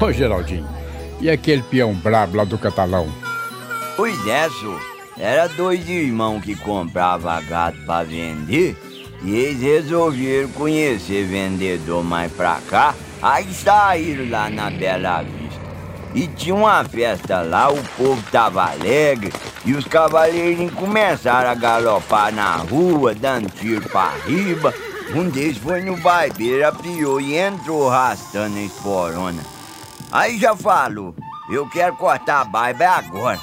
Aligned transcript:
Ô, 0.00 0.12
Geraldinho, 0.12 0.66
e 1.20 1.30
aquele 1.30 1.62
peão 1.62 1.94
brabo 1.94 2.36
lá 2.36 2.44
do 2.44 2.58
catalão? 2.58 3.08
Pois 3.96 4.26
é, 4.26 4.48
senhor. 4.50 4.80
Era 5.16 5.46
dois 5.46 5.88
irmãos 5.88 6.42
que 6.42 6.56
compravam 6.56 7.40
gado 7.48 7.78
pra 7.86 8.02
vender 8.02 8.76
e 9.22 9.34
eles 9.34 9.62
resolveram 9.62 10.48
conhecer 10.50 11.24
vendedor 11.24 12.02
mais 12.02 12.32
pra 12.32 12.58
cá. 12.68 12.94
Aí 13.22 13.54
saíram 13.54 14.28
lá 14.28 14.50
na 14.50 14.70
Bela 14.70 15.22
Vista. 15.22 15.62
E 16.14 16.26
tinha 16.26 16.54
uma 16.54 16.84
festa 16.84 17.42
lá, 17.42 17.70
o 17.70 17.82
povo 17.96 18.22
tava 18.30 18.70
alegre 18.70 19.32
e 19.64 19.72
os 19.72 19.84
cavaleirinhos 19.84 20.74
começaram 20.74 21.50
a 21.50 21.54
galopar 21.54 22.32
na 22.32 22.56
rua, 22.56 23.14
dando 23.14 23.48
tiro 23.50 23.88
pra 23.88 24.12
riba. 24.26 24.74
Um 25.14 25.28
deles 25.28 25.58
foi 25.58 25.80
no 25.82 25.96
barbeiro, 25.96 26.66
apiou 26.66 27.20
e 27.20 27.36
entrou 27.36 27.88
arrastando 27.88 28.58
a 28.58 28.62
esporona. 28.62 29.53
Aí 30.14 30.38
já 30.38 30.54
falou, 30.54 31.12
eu 31.50 31.68
quero 31.68 31.96
cortar 31.96 32.42
a 32.42 32.44
barba 32.44 32.86
agora. 32.86 33.40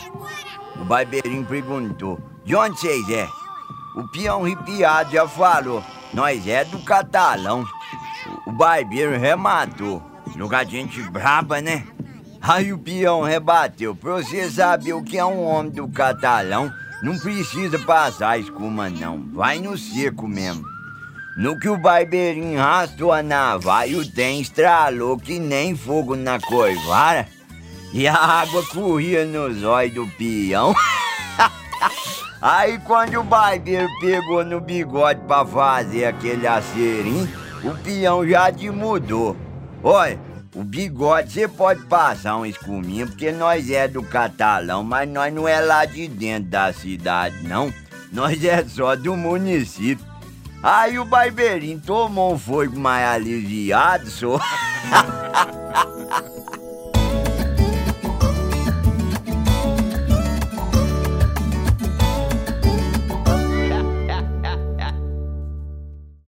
O 0.80 0.86
barbeirinho 0.86 1.46
perguntou, 1.46 2.18
de 2.46 2.56
onde 2.56 2.80
vocês 2.80 3.10
é? 3.10 3.28
O 3.94 4.08
peão 4.08 4.44
ripiado 4.44 5.12
já 5.12 5.28
falou, 5.28 5.84
nós 6.14 6.48
é 6.48 6.64
do 6.64 6.80
catalão. 6.80 7.66
O 8.48 8.54
barbeiro 8.54 9.20
rematou, 9.20 10.02
lugar 10.34 10.64
de 10.64 10.78
gente 10.78 11.02
braba, 11.10 11.60
né? 11.60 11.86
Aí 12.42 12.72
o 12.72 12.80
peão 12.80 13.22
rebateu, 13.22 13.94
pra 13.94 14.14
você 14.14 14.50
saber 14.50 14.94
o 14.94 15.04
que 15.04 15.18
é 15.18 15.26
um 15.26 15.44
homem 15.44 15.74
do 15.74 15.90
catalão, 15.90 16.72
não 17.04 17.20
precisa 17.20 17.78
passar 17.80 18.40
escuma 18.40 18.90
não, 18.90 19.22
vai 19.34 19.60
no 19.60 19.78
seco 19.78 20.26
mesmo. 20.26 20.64
No 21.36 21.58
que 21.58 21.70
o 21.70 21.78
barbeirinho 21.78 22.60
rastou 22.60 23.14
a 23.14 23.24
navalha, 23.24 23.98
o 23.98 24.06
trem 24.06 24.42
estralou 24.42 25.18
que 25.18 25.40
nem 25.40 25.76
fogo 25.76 26.16
na 26.16 26.40
coivara. 26.40 27.28
E 27.94 28.08
a 28.08 28.16
água 28.16 28.64
corria 28.68 29.26
nos 29.26 29.64
olhos 29.64 29.94
do 29.94 30.08
peão. 30.08 30.74
Aí 32.42 32.80
quando 32.80 33.20
o 33.20 33.24
barbeiro 33.24 33.88
pegou 34.00 34.44
no 34.44 34.60
bigode 34.60 35.22
pra 35.22 35.46
fazer 35.46 36.06
aquele 36.06 36.48
aceirinho, 36.48 37.30
o 37.64 37.78
peão 37.84 38.28
já 38.28 38.52
mudou. 38.74 39.38
Olha, 39.84 40.20
o 40.54 40.64
bigode 40.64 41.32
você 41.32 41.48
pode 41.48 41.86
passar 41.86 42.38
um 42.38 42.46
escuminho, 42.46 43.08
porque 43.08 43.32
nós 43.32 43.70
é 43.70 43.88
do 43.88 44.04
catalão, 44.04 44.84
mas 44.84 45.08
nós 45.08 45.34
não 45.34 45.48
é 45.48 45.62
lá 45.62 45.86
de 45.86 46.08
dentro 46.08 46.50
da 46.50 46.74
cidade, 46.74 47.48
não. 47.48 47.74
Nós 48.12 48.44
é 48.44 48.66
só 48.66 48.96
do 48.96 49.16
município. 49.16 50.06
Aí 50.64 51.00
o 51.00 51.06
barbeirinho 51.06 51.80
tomou 51.80 52.34
um 52.34 52.38
fogo 52.38 52.80
mais 52.80 53.08
aliviado, 53.08 54.10
só. 54.10 54.40